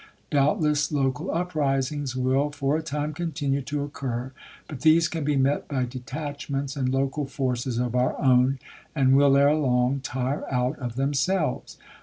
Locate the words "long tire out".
9.53-10.75